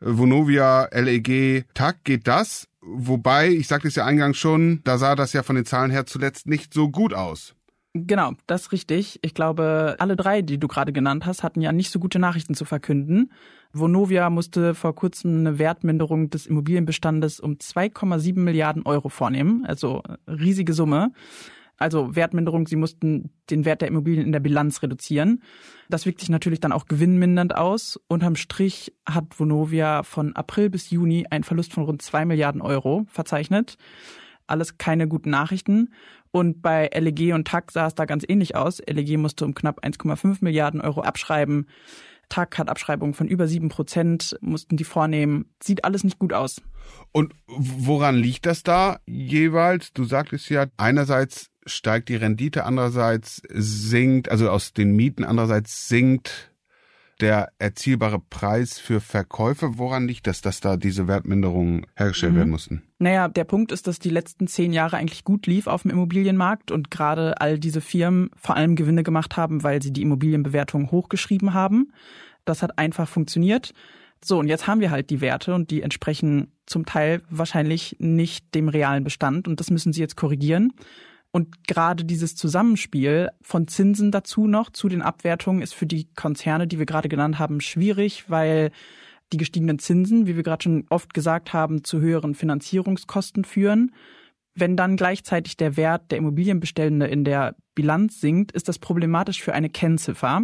Vonovia, 0.00 0.88
LEG, 0.92 1.66
TAG, 1.74 2.04
geht 2.04 2.28
das? 2.28 2.68
Wobei, 2.80 3.48
ich 3.48 3.68
sagte 3.68 3.88
es 3.88 3.96
ja 3.96 4.04
eingangs 4.04 4.36
schon, 4.36 4.80
da 4.84 4.98
sah 4.98 5.16
das 5.16 5.32
ja 5.32 5.42
von 5.42 5.56
den 5.56 5.64
Zahlen 5.64 5.90
her 5.90 6.06
zuletzt 6.06 6.46
nicht 6.46 6.72
so 6.72 6.88
gut 6.88 7.12
aus. 7.12 7.54
Genau, 7.94 8.32
das 8.46 8.62
ist 8.62 8.72
richtig. 8.72 9.18
Ich 9.22 9.34
glaube, 9.34 9.96
alle 9.98 10.14
drei, 10.14 10.42
die 10.42 10.58
du 10.58 10.68
gerade 10.68 10.92
genannt 10.92 11.26
hast, 11.26 11.42
hatten 11.42 11.60
ja 11.60 11.72
nicht 11.72 11.90
so 11.90 11.98
gute 11.98 12.18
Nachrichten 12.18 12.54
zu 12.54 12.64
verkünden. 12.64 13.32
Vonovia 13.72 14.30
musste 14.30 14.74
vor 14.74 14.94
kurzem 14.94 15.40
eine 15.40 15.58
Wertminderung 15.58 16.30
des 16.30 16.46
Immobilienbestandes 16.46 17.40
um 17.40 17.54
2,7 17.54 18.38
Milliarden 18.38 18.84
Euro 18.84 19.08
vornehmen, 19.08 19.64
also 19.66 20.02
riesige 20.26 20.74
Summe. 20.74 21.12
Also 21.78 22.16
Wertminderung, 22.16 22.66
sie 22.66 22.76
mussten 22.76 23.30
den 23.50 23.64
Wert 23.64 23.80
der 23.80 23.88
Immobilien 23.88 24.26
in 24.26 24.32
der 24.32 24.40
Bilanz 24.40 24.82
reduzieren. 24.82 25.42
Das 25.88 26.04
wirkt 26.04 26.20
sich 26.20 26.28
natürlich 26.28 26.60
dann 26.60 26.72
auch 26.72 26.86
gewinnmindernd 26.86 27.56
aus. 27.56 28.00
Unterm 28.08 28.36
Strich 28.36 28.92
hat 29.08 29.38
Vonovia 29.38 30.02
von 30.02 30.34
April 30.34 30.70
bis 30.70 30.90
Juni 30.90 31.26
einen 31.30 31.44
Verlust 31.44 31.72
von 31.72 31.84
rund 31.84 32.02
zwei 32.02 32.24
Milliarden 32.24 32.60
Euro 32.60 33.06
verzeichnet. 33.08 33.78
Alles 34.48 34.78
keine 34.78 35.06
guten 35.06 35.30
Nachrichten. 35.30 35.90
Und 36.30 36.62
bei 36.62 36.90
LEG 36.92 37.32
und 37.32 37.46
TAG 37.46 37.70
sah 37.70 37.86
es 37.86 37.94
da 37.94 38.04
ganz 38.06 38.24
ähnlich 38.26 38.56
aus. 38.56 38.82
LEG 38.86 39.16
musste 39.16 39.44
um 39.44 39.54
knapp 39.54 39.84
1,5 39.84 40.38
Milliarden 40.40 40.80
Euro 40.80 41.02
abschreiben. 41.02 41.66
TAG 42.28 42.58
hat 42.58 42.68
Abschreibungen 42.68 43.14
von 43.14 43.28
über 43.28 43.48
sieben 43.48 43.68
Prozent, 43.68 44.38
mussten 44.40 44.76
die 44.76 44.84
vornehmen. 44.84 45.46
Sieht 45.62 45.84
alles 45.84 46.04
nicht 46.04 46.18
gut 46.18 46.32
aus. 46.32 46.60
Und 47.12 47.34
woran 47.46 48.16
liegt 48.16 48.46
das 48.46 48.62
da 48.62 49.00
jeweils? 49.06 49.92
Du 49.92 50.04
sagtest 50.04 50.48
ja, 50.50 50.66
einerseits 50.76 51.50
steigt 51.66 52.08
die 52.08 52.16
Rendite, 52.16 52.64
andererseits 52.64 53.42
sinkt, 53.50 54.30
also 54.30 54.50
aus 54.50 54.72
den 54.72 54.92
Mieten, 54.96 55.24
andererseits 55.24 55.88
sinkt 55.88 56.52
der 57.20 57.50
erzielbare 57.58 58.18
Preis 58.18 58.78
für 58.78 59.00
Verkäufe. 59.00 59.78
Woran 59.78 60.06
liegt 60.06 60.26
das, 60.26 60.40
dass 60.40 60.60
da 60.60 60.76
diese 60.76 61.08
Wertminderungen 61.08 61.86
hergestellt 61.96 62.32
mhm. 62.32 62.36
werden 62.36 62.50
mussten? 62.50 62.82
Naja, 62.98 63.28
der 63.28 63.44
Punkt 63.44 63.72
ist, 63.72 63.86
dass 63.86 63.98
die 63.98 64.10
letzten 64.10 64.46
zehn 64.46 64.72
Jahre 64.72 64.96
eigentlich 64.96 65.24
gut 65.24 65.46
lief 65.46 65.66
auf 65.66 65.82
dem 65.82 65.90
Immobilienmarkt 65.90 66.70
und 66.70 66.90
gerade 66.90 67.40
all 67.40 67.58
diese 67.58 67.80
Firmen 67.80 68.30
vor 68.36 68.56
allem 68.56 68.76
Gewinne 68.76 69.02
gemacht 69.02 69.36
haben, 69.36 69.62
weil 69.62 69.82
sie 69.82 69.92
die 69.92 70.02
Immobilienbewertung 70.02 70.90
hochgeschrieben 70.90 71.54
haben. 71.54 71.92
Das 72.44 72.62
hat 72.62 72.78
einfach 72.78 73.08
funktioniert. 73.08 73.74
So, 74.24 74.38
und 74.38 74.48
jetzt 74.48 74.66
haben 74.66 74.80
wir 74.80 74.90
halt 74.90 75.10
die 75.10 75.20
Werte 75.20 75.54
und 75.54 75.70
die 75.70 75.82
entsprechen 75.82 76.52
zum 76.66 76.86
Teil 76.86 77.22
wahrscheinlich 77.30 77.96
nicht 77.98 78.54
dem 78.54 78.68
realen 78.68 79.04
Bestand 79.04 79.46
und 79.46 79.60
das 79.60 79.70
müssen 79.70 79.92
sie 79.92 80.00
jetzt 80.00 80.16
korrigieren. 80.16 80.72
Und 81.30 81.66
gerade 81.68 82.04
dieses 82.04 82.36
Zusammenspiel 82.36 83.28
von 83.42 83.68
Zinsen 83.68 84.10
dazu 84.10 84.46
noch 84.46 84.70
zu 84.70 84.88
den 84.88 85.02
Abwertungen 85.02 85.62
ist 85.62 85.74
für 85.74 85.86
die 85.86 86.08
Konzerne, 86.14 86.66
die 86.66 86.78
wir 86.78 86.86
gerade 86.86 87.08
genannt 87.08 87.38
haben, 87.38 87.60
schwierig, 87.60 88.30
weil 88.30 88.70
die 89.32 89.36
gestiegenen 89.36 89.78
Zinsen, 89.78 90.26
wie 90.26 90.36
wir 90.36 90.42
gerade 90.42 90.62
schon 90.62 90.86
oft 90.88 91.12
gesagt 91.12 91.52
haben, 91.52 91.84
zu 91.84 92.00
höheren 92.00 92.34
Finanzierungskosten 92.34 93.44
führen. 93.44 93.94
Wenn 94.54 94.76
dann 94.76 94.96
gleichzeitig 94.96 95.56
der 95.56 95.76
Wert 95.76 96.10
der 96.10 96.18
Immobilienbestellende 96.18 97.06
in 97.06 97.24
der 97.24 97.54
Bilanz 97.74 98.20
sinkt, 98.20 98.52
ist 98.52 98.68
das 98.68 98.78
problematisch 98.78 99.42
für 99.42 99.52
eine 99.52 99.68
Kennziffer, 99.68 100.42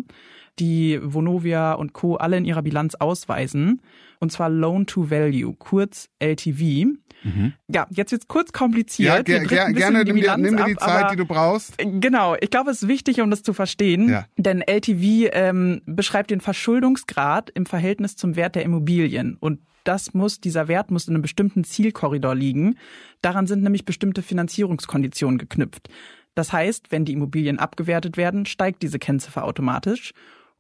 die 0.58 1.00
Vonovia 1.02 1.72
und 1.72 1.92
Co. 1.92 2.16
alle 2.16 2.36
in 2.36 2.44
ihrer 2.44 2.62
Bilanz 2.62 2.94
ausweisen, 2.94 3.80
und 4.20 4.30
zwar 4.30 4.48
Loan 4.48 4.86
to 4.86 5.10
Value, 5.10 5.54
kurz 5.58 6.08
LTV. 6.18 6.86
Mhm. 7.24 7.52
Ja, 7.68 7.86
jetzt 7.90 8.12
wird's 8.12 8.28
kurz 8.28 8.52
kompliziert. 8.52 9.08
Ja, 9.08 9.22
ger 9.22 9.40
ger 9.40 9.72
gerne 9.72 10.04
nimm 10.04 10.16
dir, 10.16 10.36
nimm 10.36 10.56
dir 10.56 10.64
die 10.64 10.76
ab, 10.78 10.80
Zeit, 10.80 11.12
die 11.12 11.16
du 11.16 11.26
brauchst. 11.26 11.76
Genau, 11.78 12.36
ich 12.40 12.50
glaube, 12.50 12.70
es 12.70 12.82
ist 12.82 12.88
wichtig, 12.88 13.20
um 13.20 13.30
das 13.30 13.42
zu 13.42 13.52
verstehen, 13.52 14.08
ja. 14.08 14.26
denn 14.36 14.62
LTV 14.62 15.30
ähm, 15.32 15.82
beschreibt 15.86 16.30
den 16.30 16.40
Verschuldungsgrad 16.40 17.50
im 17.50 17.66
Verhältnis 17.66 18.16
zum 18.16 18.36
Wert 18.36 18.54
der 18.54 18.62
Immobilien 18.62 19.36
und 19.38 19.60
das 19.84 20.14
muss, 20.14 20.40
dieser 20.40 20.66
Wert 20.66 20.90
muss 20.90 21.08
in 21.08 21.14
einem 21.14 21.22
bestimmten 21.22 21.62
Zielkorridor 21.62 22.34
liegen. 22.34 22.78
Daran 23.20 23.46
sind 23.46 23.62
nämlich 23.62 23.84
bestimmte 23.84 24.22
Finanzierungskonditionen 24.22 25.36
geknüpft. 25.36 25.90
Das 26.34 26.52
heißt, 26.52 26.90
wenn 26.90 27.04
die 27.04 27.12
Immobilien 27.12 27.58
abgewertet 27.58 28.16
werden, 28.16 28.46
steigt 28.46 28.82
diese 28.82 28.98
Kennziffer 28.98 29.44
automatisch. 29.44 30.12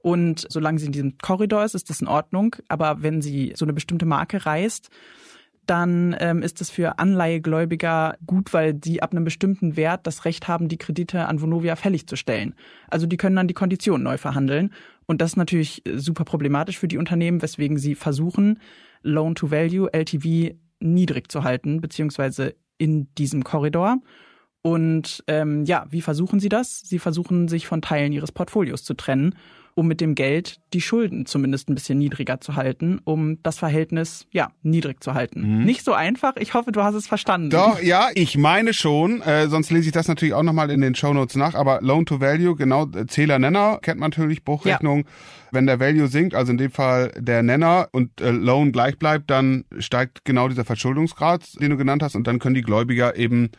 Und 0.04 0.46
solange 0.50 0.78
sie 0.78 0.84
in 0.84 0.92
diesem 0.92 1.16
Korridor 1.16 1.64
ist, 1.64 1.74
ist 1.74 1.88
das 1.88 2.02
in 2.02 2.08
Ordnung. 2.08 2.56
Aber 2.68 3.02
wenn 3.02 3.22
sie 3.22 3.54
so 3.56 3.64
eine 3.64 3.72
bestimmte 3.72 4.04
Marke 4.04 4.44
reißt, 4.44 4.90
dann 5.64 6.14
ähm, 6.20 6.42
ist 6.42 6.60
es 6.60 6.68
für 6.68 6.98
Anleihegläubiger 6.98 8.18
gut, 8.26 8.52
weil 8.52 8.74
die 8.74 9.02
ab 9.02 9.12
einem 9.12 9.24
bestimmten 9.24 9.78
Wert 9.78 10.06
das 10.06 10.26
Recht 10.26 10.46
haben, 10.46 10.68
die 10.68 10.76
Kredite 10.76 11.26
an 11.26 11.40
Vonovia 11.40 11.74
fällig 11.74 12.06
zu 12.06 12.16
stellen. 12.16 12.54
Also 12.88 13.06
die 13.06 13.16
können 13.16 13.34
dann 13.34 13.48
die 13.48 13.54
Konditionen 13.54 14.02
neu 14.02 14.18
verhandeln. 14.18 14.74
Und 15.06 15.22
das 15.22 15.30
ist 15.30 15.36
natürlich 15.36 15.82
super 15.94 16.26
problematisch 16.26 16.78
für 16.78 16.88
die 16.88 16.98
Unternehmen, 16.98 17.40
weswegen 17.40 17.78
sie 17.78 17.94
versuchen, 17.94 18.60
Loan 19.00 19.34
to 19.34 19.50
Value, 19.50 19.88
LTV, 19.90 20.54
niedrig 20.80 21.32
zu 21.32 21.44
halten, 21.44 21.80
beziehungsweise 21.80 22.56
in 22.76 23.08
diesem 23.14 23.42
Korridor. 23.42 24.02
Und 24.60 25.24
ähm, 25.28 25.64
ja, 25.64 25.86
wie 25.88 26.02
versuchen 26.02 26.40
sie 26.40 26.50
das? 26.50 26.80
Sie 26.80 26.98
versuchen, 26.98 27.48
sich 27.48 27.66
von 27.66 27.80
Teilen 27.80 28.12
ihres 28.12 28.32
Portfolios 28.32 28.84
zu 28.84 28.92
trennen 28.92 29.34
um 29.74 29.88
mit 29.88 30.00
dem 30.00 30.14
Geld 30.14 30.60
die 30.72 30.80
Schulden 30.80 31.26
zumindest 31.26 31.68
ein 31.68 31.74
bisschen 31.74 31.98
niedriger 31.98 32.40
zu 32.40 32.54
halten, 32.56 33.00
um 33.04 33.42
das 33.42 33.58
Verhältnis 33.58 34.26
ja 34.30 34.50
niedrig 34.62 35.02
zu 35.02 35.14
halten. 35.14 35.58
Mhm. 35.58 35.64
Nicht 35.64 35.84
so 35.84 35.92
einfach. 35.92 36.36
Ich 36.36 36.54
hoffe, 36.54 36.72
du 36.72 36.82
hast 36.82 36.94
es 36.94 37.06
verstanden. 37.06 37.50
Doch, 37.50 37.80
ja, 37.82 38.08
ich 38.14 38.36
meine 38.36 38.72
schon. 38.72 39.20
Äh, 39.22 39.48
sonst 39.48 39.70
lese 39.70 39.86
ich 39.86 39.92
das 39.92 40.08
natürlich 40.08 40.34
auch 40.34 40.42
nochmal 40.42 40.70
in 40.70 40.80
den 40.80 40.94
Show 40.94 41.12
Notes 41.12 41.36
nach. 41.36 41.54
Aber 41.54 41.80
Loan 41.82 42.06
to 42.06 42.20
Value, 42.20 42.54
genau, 42.54 42.86
Zähler 43.08 43.38
Nenner 43.38 43.78
kennt 43.82 44.00
man 44.00 44.10
natürlich, 44.10 44.44
Bruchrechnung. 44.44 44.98
Ja. 44.98 45.04
Wenn 45.50 45.66
der 45.66 45.80
Value 45.80 46.08
sinkt, 46.08 46.34
also 46.34 46.52
in 46.52 46.58
dem 46.58 46.70
Fall 46.70 47.12
der 47.16 47.42
Nenner 47.42 47.88
und 47.92 48.20
äh, 48.20 48.30
Loan 48.30 48.72
gleich 48.72 48.98
bleibt, 48.98 49.30
dann 49.30 49.64
steigt 49.78 50.24
genau 50.24 50.48
dieser 50.48 50.64
Verschuldungsgrad, 50.64 51.60
den 51.60 51.70
du 51.70 51.76
genannt 51.76 52.02
hast, 52.02 52.16
und 52.16 52.26
dann 52.26 52.38
können 52.38 52.54
die 52.54 52.62
Gläubiger 52.62 53.16
eben 53.16 53.50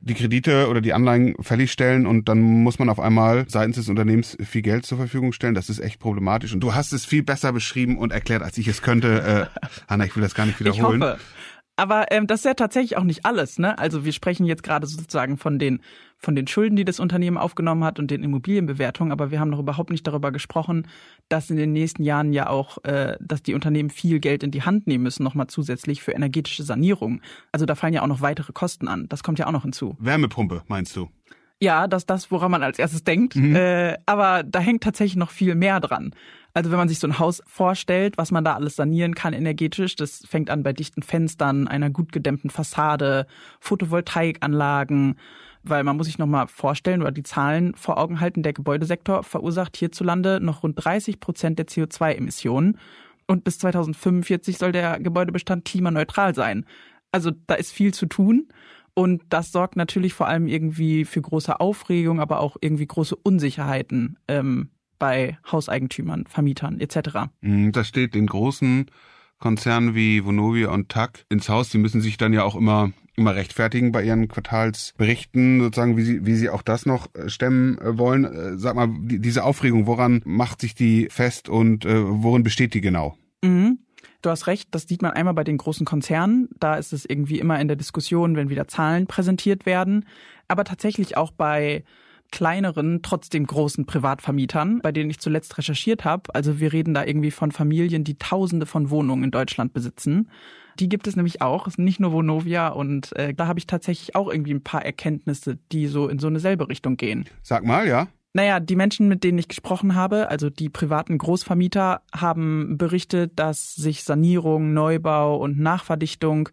die 0.00 0.14
Kredite 0.14 0.68
oder 0.68 0.80
die 0.80 0.92
Anleihen 0.92 1.34
fällig 1.40 1.72
stellen 1.72 2.06
und 2.06 2.28
dann 2.28 2.40
muss 2.40 2.78
man 2.78 2.88
auf 2.88 3.00
einmal 3.00 3.46
seitens 3.48 3.76
des 3.76 3.88
Unternehmens 3.88 4.36
viel 4.44 4.62
Geld 4.62 4.86
zur 4.86 4.98
Verfügung 4.98 5.32
stellen. 5.32 5.54
Das 5.54 5.68
ist 5.68 5.78
echt 5.78 5.98
problematisch. 5.98 6.52
Und 6.52 6.60
du 6.60 6.74
hast 6.74 6.92
es 6.92 7.04
viel 7.04 7.22
besser 7.22 7.52
beschrieben 7.52 7.98
und 7.98 8.12
erklärt, 8.12 8.42
als 8.42 8.58
ich 8.58 8.68
es 8.68 8.82
könnte. 8.82 9.50
Äh, 9.52 9.68
Hanna, 9.88 10.04
ich 10.04 10.16
will 10.16 10.22
das 10.22 10.34
gar 10.34 10.46
nicht 10.46 10.60
wiederholen. 10.60 11.02
Ich 11.02 11.08
hoffe. 11.08 11.18
Aber 11.76 12.06
ähm, 12.10 12.26
das 12.26 12.40
ist 12.40 12.44
ja 12.46 12.54
tatsächlich 12.54 12.96
auch 12.96 13.04
nicht 13.04 13.26
alles. 13.26 13.58
Ne? 13.58 13.78
Also 13.78 14.04
wir 14.04 14.12
sprechen 14.12 14.46
jetzt 14.46 14.62
gerade 14.62 14.86
sozusagen 14.86 15.36
von 15.36 15.58
den 15.58 15.80
von 16.18 16.34
den 16.34 16.46
Schulden, 16.46 16.76
die 16.76 16.84
das 16.84 17.00
Unternehmen 17.00 17.36
aufgenommen 17.38 17.84
hat 17.84 17.98
und 17.98 18.10
den 18.10 18.22
Immobilienbewertungen, 18.22 19.12
aber 19.12 19.30
wir 19.30 19.40
haben 19.40 19.50
noch 19.50 19.58
überhaupt 19.58 19.90
nicht 19.90 20.06
darüber 20.06 20.32
gesprochen, 20.32 20.88
dass 21.28 21.50
in 21.50 21.56
den 21.56 21.72
nächsten 21.72 22.02
Jahren 22.02 22.32
ja 22.32 22.48
auch, 22.48 22.82
äh, 22.84 23.16
dass 23.20 23.42
die 23.42 23.54
Unternehmen 23.54 23.90
viel 23.90 24.20
Geld 24.20 24.42
in 24.42 24.50
die 24.50 24.62
Hand 24.62 24.86
nehmen 24.86 25.04
müssen, 25.04 25.22
nochmal 25.22 25.46
zusätzlich 25.46 26.02
für 26.02 26.12
energetische 26.12 26.62
Sanierung. 26.62 27.20
Also 27.52 27.66
da 27.66 27.74
fallen 27.74 27.94
ja 27.94 28.02
auch 28.02 28.06
noch 28.06 28.20
weitere 28.20 28.52
Kosten 28.52 28.88
an. 28.88 29.08
Das 29.08 29.22
kommt 29.22 29.38
ja 29.38 29.46
auch 29.46 29.52
noch 29.52 29.62
hinzu. 29.62 29.96
Wärmepumpe, 29.98 30.62
meinst 30.68 30.96
du? 30.96 31.08
Ja, 31.60 31.86
das 31.86 32.02
ist 32.02 32.10
das, 32.10 32.30
woran 32.30 32.50
man 32.50 32.62
als 32.62 32.78
erstes 32.78 33.02
denkt. 33.02 33.34
Mhm. 33.34 33.56
Äh, 33.56 33.96
aber 34.04 34.42
da 34.42 34.58
hängt 34.58 34.82
tatsächlich 34.82 35.16
noch 35.16 35.30
viel 35.30 35.54
mehr 35.54 35.80
dran. 35.80 36.14
Also 36.52 36.70
wenn 36.70 36.78
man 36.78 36.88
sich 36.88 36.98
so 36.98 37.06
ein 37.06 37.18
Haus 37.18 37.42
vorstellt, 37.46 38.16
was 38.16 38.30
man 38.30 38.44
da 38.44 38.54
alles 38.54 38.76
sanieren 38.76 39.14
kann 39.14 39.34
energetisch, 39.34 39.94
das 39.96 40.22
fängt 40.26 40.48
an 40.48 40.62
bei 40.62 40.72
dichten 40.72 41.02
Fenstern, 41.02 41.68
einer 41.68 41.90
gut 41.90 42.12
gedämmten 42.12 42.50
Fassade, 42.50 43.26
Photovoltaikanlagen, 43.60 45.16
weil 45.68 45.84
man 45.84 45.96
muss 45.96 46.06
sich 46.06 46.18
nochmal 46.18 46.46
vorstellen 46.48 47.02
oder 47.02 47.12
die 47.12 47.22
Zahlen 47.22 47.74
vor 47.74 47.98
Augen 47.98 48.20
halten, 48.20 48.42
der 48.42 48.52
Gebäudesektor 48.52 49.22
verursacht 49.22 49.76
hierzulande 49.76 50.40
noch 50.40 50.62
rund 50.62 50.84
30 50.84 51.20
Prozent 51.20 51.58
der 51.58 51.66
CO2-Emissionen 51.66 52.78
und 53.26 53.44
bis 53.44 53.58
2045 53.58 54.58
soll 54.58 54.72
der 54.72 55.00
Gebäudebestand 55.00 55.64
klimaneutral 55.64 56.34
sein. 56.34 56.64
Also 57.12 57.32
da 57.46 57.54
ist 57.54 57.72
viel 57.72 57.92
zu 57.92 58.06
tun. 58.06 58.48
Und 58.94 59.22
das 59.28 59.52
sorgt 59.52 59.76
natürlich 59.76 60.14
vor 60.14 60.26
allem 60.26 60.46
irgendwie 60.46 61.04
für 61.04 61.20
große 61.20 61.60
Aufregung, 61.60 62.18
aber 62.18 62.40
auch 62.40 62.56
irgendwie 62.60 62.86
große 62.86 63.14
Unsicherheiten 63.14 64.18
ähm, 64.26 64.70
bei 64.98 65.36
Hauseigentümern, 65.50 66.24
Vermietern 66.26 66.80
etc. 66.80 67.28
Mhm, 67.42 67.72
das 67.72 67.88
steht 67.88 68.14
den 68.14 68.26
großen 68.26 68.86
Konzernen 69.38 69.94
wie 69.94 70.24
Vonovia 70.24 70.70
und 70.70 70.88
TAC 70.88 71.26
ins 71.28 71.50
Haus. 71.50 71.68
Die 71.68 71.78
müssen 71.78 72.00
sich 72.00 72.16
dann 72.16 72.32
ja 72.32 72.42
auch 72.42 72.56
immer 72.56 72.92
immer 73.16 73.34
rechtfertigen 73.34 73.92
bei 73.92 74.02
ihren 74.02 74.28
Quartalsberichten, 74.28 75.60
sozusagen, 75.60 75.96
wie 75.96 76.02
sie, 76.02 76.26
wie 76.26 76.34
sie 76.34 76.50
auch 76.50 76.62
das 76.62 76.86
noch 76.86 77.14
äh, 77.14 77.28
stemmen 77.28 77.78
äh, 77.78 77.98
wollen. 77.98 78.24
Äh, 78.24 78.58
sag 78.58 78.76
mal, 78.76 78.88
diese 78.90 79.44
Aufregung, 79.44 79.86
woran 79.86 80.22
macht 80.24 80.60
sich 80.60 80.74
die 80.74 81.08
fest 81.10 81.48
und 81.48 81.84
äh, 81.84 82.02
worin 82.04 82.42
besteht 82.42 82.74
die 82.74 82.80
genau? 82.80 83.16
Mhm. 83.42 83.78
Du 84.22 84.30
hast 84.30 84.46
recht, 84.46 84.68
das 84.72 84.88
sieht 84.88 85.02
man 85.02 85.12
einmal 85.12 85.34
bei 85.34 85.44
den 85.44 85.56
großen 85.56 85.86
Konzernen. 85.86 86.48
Da 86.58 86.74
ist 86.74 86.92
es 86.92 87.04
irgendwie 87.04 87.38
immer 87.38 87.60
in 87.60 87.68
der 87.68 87.76
Diskussion, 87.76 88.34
wenn 88.34 88.50
wieder 88.50 88.66
Zahlen 88.66 89.06
präsentiert 89.06 89.66
werden. 89.66 90.04
Aber 90.48 90.64
tatsächlich 90.64 91.16
auch 91.16 91.30
bei 91.30 91.84
kleineren, 92.32 93.02
trotzdem 93.02 93.46
großen 93.46 93.86
Privatvermietern, 93.86 94.80
bei 94.80 94.92
denen 94.92 95.10
ich 95.10 95.20
zuletzt 95.20 95.56
recherchiert 95.58 96.04
habe. 96.04 96.34
Also 96.34 96.58
wir 96.58 96.72
reden 96.72 96.94
da 96.94 97.04
irgendwie 97.04 97.30
von 97.30 97.52
Familien, 97.52 98.04
die 98.04 98.18
Tausende 98.18 98.66
von 98.66 98.90
Wohnungen 98.90 99.24
in 99.24 99.30
Deutschland 99.30 99.72
besitzen. 99.72 100.28
Die 100.78 100.88
gibt 100.88 101.06
es 101.06 101.16
nämlich 101.16 101.42
auch, 101.42 101.68
nicht 101.76 102.00
nur 102.00 102.12
Vonovia 102.12 102.68
und 102.68 103.14
äh, 103.16 103.34
da 103.34 103.46
habe 103.46 103.58
ich 103.58 103.66
tatsächlich 103.66 104.14
auch 104.14 104.30
irgendwie 104.30 104.54
ein 104.54 104.62
paar 104.62 104.84
Erkenntnisse, 104.84 105.58
die 105.72 105.86
so 105.86 106.08
in 106.08 106.18
so 106.18 106.26
eine 106.26 106.40
selbe 106.40 106.68
Richtung 106.68 106.96
gehen. 106.96 107.26
Sag 107.42 107.64
mal, 107.64 107.88
ja. 107.88 108.08
Naja, 108.34 108.60
die 108.60 108.76
Menschen, 108.76 109.08
mit 109.08 109.24
denen 109.24 109.38
ich 109.38 109.48
gesprochen 109.48 109.94
habe, 109.94 110.28
also 110.30 110.50
die 110.50 110.68
privaten 110.68 111.16
Großvermieter, 111.16 112.02
haben 112.14 112.76
berichtet, 112.76 113.32
dass 113.36 113.74
sich 113.74 114.04
Sanierung, 114.04 114.74
Neubau 114.74 115.38
und 115.38 115.58
Nachverdichtung 115.58 116.50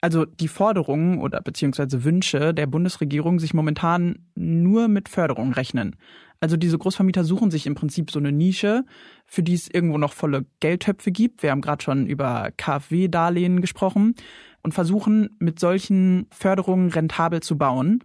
also 0.00 0.24
die 0.24 0.48
Forderungen 0.48 1.20
oder 1.20 1.40
beziehungsweise 1.40 2.04
Wünsche 2.04 2.54
der 2.54 2.66
Bundesregierung 2.66 3.40
sich 3.40 3.52
momentan 3.52 4.26
nur 4.34 4.88
mit 4.88 5.08
Förderung 5.08 5.52
rechnen. 5.52 5.96
Also 6.40 6.56
diese 6.56 6.78
Großvermieter 6.78 7.24
suchen 7.24 7.50
sich 7.50 7.66
im 7.66 7.74
Prinzip 7.74 8.10
so 8.10 8.18
eine 8.20 8.30
Nische, 8.30 8.84
für 9.26 9.42
die 9.42 9.54
es 9.54 9.68
irgendwo 9.68 9.98
noch 9.98 10.12
volle 10.12 10.46
Geldtöpfe 10.60 11.10
gibt. 11.10 11.42
Wir 11.42 11.50
haben 11.50 11.60
gerade 11.60 11.82
schon 11.82 12.06
über 12.06 12.50
KfW-Darlehen 12.56 13.60
gesprochen 13.60 14.14
und 14.62 14.72
versuchen 14.72 15.30
mit 15.40 15.58
solchen 15.58 16.26
Förderungen 16.30 16.90
rentabel 16.90 17.40
zu 17.40 17.58
bauen. 17.58 18.04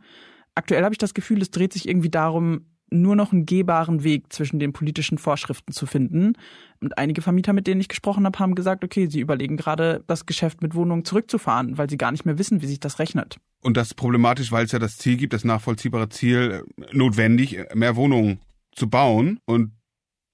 Aktuell 0.56 0.84
habe 0.84 0.94
ich 0.94 1.00
das 1.00 1.14
Gefühl, 1.14 1.42
es 1.42 1.52
dreht 1.52 1.74
sich 1.74 1.88
irgendwie 1.88 2.10
darum, 2.10 2.66
nur 2.94 3.16
noch 3.16 3.34
einen 3.34 3.46
gehbaren 3.46 4.04
Weg 4.04 4.32
zwischen 4.32 4.60
den 4.60 4.74
politischen 4.74 5.18
Vorschriften 5.18 5.74
zu 5.74 5.86
finden. 5.86 6.34
Und 6.80 6.98
einige 6.98 7.22
Vermieter, 7.22 7.54
mit 7.54 7.68
denen 7.68 7.82
ich 7.82 7.88
gesprochen 7.88 8.26
habe, 8.26 8.40
haben 8.40 8.56
gesagt, 8.56 8.84
okay, 8.84 9.08
sie 9.08 9.20
überlegen 9.20 9.58
gerade, 9.58 10.04
das 10.08 10.26
Geschäft 10.26 10.62
mit 10.62 10.76
Wohnungen 10.76 11.06
zurückzufahren, 11.06 11.78
weil 11.78 11.90
sie 11.90 11.98
gar 11.98 12.12
nicht 12.12 12.26
mehr 12.26 12.38
wissen, 12.38 12.62
wie 12.62 12.68
sich 12.68 12.80
das 12.80 13.00
rechnet. 13.00 13.38
Und 13.62 13.78
das 13.78 13.88
ist 13.88 13.96
problematisch, 13.96 14.52
weil 14.52 14.66
es 14.66 14.72
ja 14.72 14.80
das 14.80 14.98
Ziel 14.98 15.18
gibt, 15.18 15.34
das 15.34 15.44
nachvollziehbare 15.44 16.10
Ziel, 16.10 16.64
äh, 16.78 16.96
notwendig, 16.96 17.58
mehr 17.74 17.96
Wohnungen 17.96 18.40
zu 18.74 18.90
bauen. 18.90 19.40
Und 19.46 19.72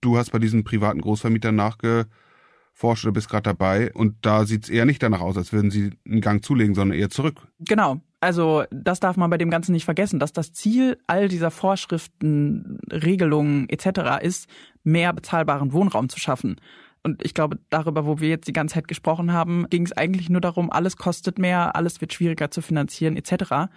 du 0.02 0.18
hast 0.18 0.32
bei 0.32 0.40
diesen 0.40 0.64
privaten 0.64 1.02
Großvermietern 1.02 1.56
nachgeforscht 1.56 3.06
oder 3.06 3.12
bist 3.12 3.30
gerade 3.30 3.44
dabei. 3.44 3.94
Und 3.94 4.26
da 4.26 4.46
sieht 4.46 4.64
es 4.64 4.70
eher 4.70 4.86
nicht 4.86 5.02
danach 5.04 5.22
aus, 5.22 5.38
als 5.38 5.54
würden 5.54 5.72
sie 5.72 5.92
einen 6.06 6.22
Gang 6.22 6.44
zulegen, 6.44 6.76
sondern 6.76 6.98
eher 6.98 7.10
zurück. 7.10 7.48
Genau. 7.60 8.02
Also 8.22 8.64
das 8.72 9.00
darf 9.00 9.16
man 9.16 9.30
bei 9.30 9.38
dem 9.38 9.50
Ganzen 9.50 9.72
nicht 9.72 9.86
vergessen, 9.86 10.20
dass 10.20 10.34
das 10.34 10.52
Ziel 10.52 10.98
all 11.08 11.30
dieser 11.30 11.52
Vorschriften, 11.52 12.80
Regelungen 12.92 13.70
etc. 13.70 14.22
ist, 14.22 14.50
mehr 14.84 15.14
bezahlbaren 15.14 15.72
Wohnraum 15.72 16.10
zu 16.10 16.20
schaffen. 16.20 16.58
Und 17.02 17.24
ich 17.24 17.34
glaube, 17.34 17.60
darüber, 17.70 18.06
wo 18.06 18.20
wir 18.20 18.28
jetzt 18.28 18.48
die 18.48 18.54
ganze 18.54 18.76
Zeit 18.76 18.90
gesprochen 18.90 19.32
haben, 19.32 19.68
ging 19.70 19.86
es 19.86 19.94
eigentlich 19.94 20.30
nur 20.30 20.42
darum, 20.42 20.70
alles 20.70 20.98
kostet 20.98 21.40
mehr, 21.40 21.76
alles 21.78 22.02
wird 22.02 22.14
schwieriger 22.14 22.52
zu 22.52 22.62
finanzieren 22.62 23.16
etc. 23.16 23.72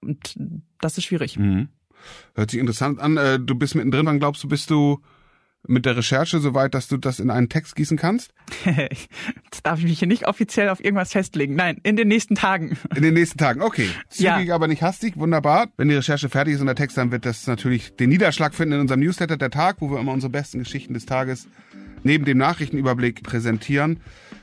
Und 0.00 0.36
das 0.80 0.98
ist 0.98 1.04
schwierig. 1.04 1.38
Mhm. 1.38 1.68
Hört 2.34 2.50
sich 2.50 2.60
interessant 2.60 3.00
an. 3.00 3.16
Äh, 3.16 3.38
du 3.38 3.54
bist 3.54 3.76
mittendrin. 3.76 4.06
Wann 4.06 4.18
glaubst 4.18 4.42
du, 4.42 4.48
bist 4.48 4.70
du 4.70 5.00
mit 5.66 5.86
der 5.86 5.96
Recherche 5.96 6.40
soweit, 6.40 6.74
dass 6.74 6.88
du 6.88 6.96
das 6.96 7.20
in 7.20 7.30
einen 7.30 7.48
Text 7.48 7.76
gießen 7.76 7.96
kannst? 7.96 8.32
Jetzt 8.64 9.60
darf 9.62 9.78
ich 9.78 9.84
mich 9.84 9.98
hier 9.98 10.08
nicht 10.08 10.26
offiziell 10.26 10.68
auf 10.68 10.84
irgendwas 10.84 11.12
festlegen. 11.12 11.54
Nein, 11.54 11.78
in 11.82 11.96
den 11.96 12.08
nächsten 12.08 12.34
Tagen. 12.34 12.76
In 12.94 13.02
den 13.02 13.14
nächsten 13.14 13.38
Tagen, 13.38 13.62
okay. 13.62 13.88
Zügig, 14.08 14.48
ja. 14.48 14.54
aber 14.54 14.68
nicht 14.68 14.82
hastig, 14.82 15.16
wunderbar. 15.16 15.68
Wenn 15.76 15.88
die 15.88 15.94
Recherche 15.94 16.28
fertig 16.28 16.54
ist 16.54 16.60
und 16.60 16.66
der 16.66 16.76
Text, 16.76 16.96
dann 16.96 17.10
wird 17.10 17.26
das 17.26 17.46
natürlich 17.46 17.94
den 17.96 18.10
Niederschlag 18.10 18.54
finden 18.54 18.74
in 18.74 18.80
unserem 18.80 19.00
Newsletter 19.00 19.36
der 19.36 19.50
Tag, 19.50 19.76
wo 19.80 19.90
wir 19.90 19.98
immer 19.98 20.12
unsere 20.12 20.30
besten 20.30 20.60
Geschichten 20.60 20.94
des 20.94 21.06
Tages 21.06 21.48
neben 22.02 22.24
dem 22.24 22.38
Nachrichtenüberblick 22.38 23.22
präsentieren. 23.22 24.00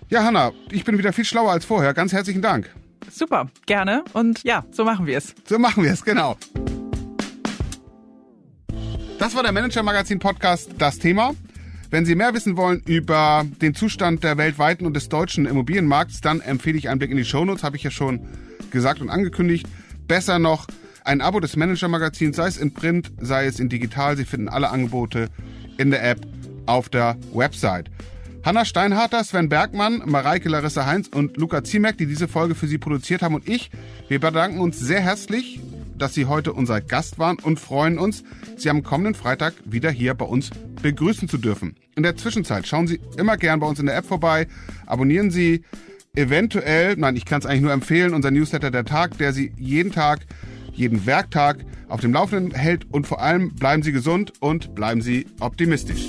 Ja, 0.10 0.24
Hanna, 0.24 0.52
ich 0.72 0.84
bin 0.84 0.98
wieder 0.98 1.14
viel 1.14 1.26
schlauer 1.26 1.52
als 1.52 1.66
vorher. 1.66 1.94
Ganz 1.94 2.12
herzlichen 2.12 2.42
Dank. 2.42 2.70
Super, 3.10 3.50
gerne. 3.66 4.04
Und 4.14 4.44
ja, 4.44 4.66
so 4.72 4.84
machen 4.84 5.06
wir 5.06 5.18
es. 5.18 5.34
So 5.46 5.60
machen 5.60 5.84
wir 5.84 5.92
es, 5.92 6.04
genau. 6.04 6.38
Das 9.22 9.36
war 9.36 9.44
der 9.44 9.52
Manager 9.52 9.84
Magazin 9.84 10.18
Podcast, 10.18 10.72
das 10.80 10.98
Thema. 10.98 11.36
Wenn 11.92 12.08
Sie 12.08 12.16
mehr 12.16 12.34
wissen 12.34 12.58
wollen 12.58 12.82
über 12.88 13.46
den 13.62 13.76
Zustand 13.76 14.24
der 14.24 14.40
weltweiten 14.40 14.88
und 14.88 14.96
des 14.96 15.10
deutschen 15.10 15.46
Immobilienmarkts, 15.46 16.22
dann 16.22 16.42
empfehle 16.42 16.76
ich 16.80 16.90
einen 16.90 16.98
Blick 16.98 17.12
in 17.12 17.18
die 17.18 17.24
Shownotes, 17.24 17.64
habe 17.64 17.78
ich 17.78 17.84
ja 17.84 17.92
schon 17.92 18.22
gesagt 18.72 19.00
und 19.00 19.12
angekündigt. 19.12 19.68
Besser 20.08 20.40
noch 20.40 20.66
ein 21.04 21.22
Abo 21.22 21.40
des 21.40 21.56
Manager 21.56 21.88
Magazins, 21.88 22.36
sei 22.36 22.48
es 22.48 22.58
in 22.58 22.74
Print, 22.74 23.12
sei 23.22 23.46
es 23.46 23.60
in 23.60 23.70
digital. 23.70 24.18
Sie 24.18 24.26
finden 24.26 24.50
alle 24.50 24.72
Angebote 24.72 25.30
in 25.78 25.92
der 25.92 26.04
App 26.04 26.22
auf 26.66 26.90
der 26.90 27.16
Website. 27.32 27.92
Hanna 28.44 28.66
Steinharter, 28.66 29.24
Sven 29.24 29.50
Bergmann, 29.50 30.02
Mareike 30.04 30.50
Larissa 30.50 30.88
Heinz 30.88 31.08
und 31.10 31.38
Luca 31.38 31.64
Ziemek, 31.64 31.96
die 32.00 32.08
diese 32.08 32.28
Folge 32.28 32.56
für 32.56 32.66
Sie 32.66 32.80
produziert 32.80 33.22
haben 33.22 33.36
und 33.36 33.48
ich, 33.48 33.70
wir 34.08 34.20
bedanken 34.20 34.62
uns 34.62 34.80
sehr 34.80 35.02
herzlich 35.02 35.60
dass 36.02 36.14
Sie 36.14 36.26
heute 36.26 36.54
unser 36.54 36.82
Gast 36.82 37.20
waren 37.20 37.38
und 37.38 37.60
freuen 37.60 38.00
uns, 38.00 38.24
Sie 38.58 38.70
am 38.70 38.84
kommenden 38.84 39.14
Freitag 39.14 39.54
wieder 39.66 39.92
hier 39.92 40.14
bei 40.16 40.26
uns 40.26 40.50
begrüßen 40.82 41.30
zu 41.30 41.38
dürfen. 41.38 41.76
In 41.96 42.04
der 42.04 42.18
Zwischenzeit 42.18 42.68
schauen 42.68 42.88
Sie 42.88 43.00
immer 43.18 43.38
gern 43.38 43.60
bei 43.60 43.68
uns 43.68 43.80
in 43.80 43.86
der 43.86 43.96
App 43.96 44.06
vorbei, 44.06 44.48
abonnieren 44.88 45.30
Sie 45.30 45.64
eventuell, 46.16 46.96
nein, 46.98 47.16
ich 47.16 47.26
kann 47.26 47.40
es 47.40 47.46
eigentlich 47.46 47.62
nur 47.62 47.72
empfehlen, 47.72 48.14
unser 48.14 48.32
Newsletter 48.32 48.72
der 48.72 48.86
Tag, 48.86 49.18
der 49.20 49.32
Sie 49.32 49.52
jeden 49.58 49.92
Tag, 49.92 50.26
jeden 50.74 51.06
Werktag 51.06 51.66
auf 51.88 52.02
dem 52.02 52.14
Laufenden 52.14 52.54
hält 52.54 52.92
und 52.92 53.06
vor 53.06 53.22
allem 53.22 53.54
bleiben 53.54 53.84
Sie 53.84 53.92
gesund 53.92 54.34
und 54.40 54.74
bleiben 54.74 55.02
Sie 55.02 55.28
optimistisch. 55.40 56.08